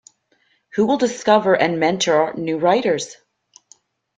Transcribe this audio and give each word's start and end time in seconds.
Who 0.73 0.87
will 0.87 0.97
discover 0.97 1.53
and 1.55 1.79
mentor 1.79 2.33
new 2.33 2.57
writers? 2.57 3.17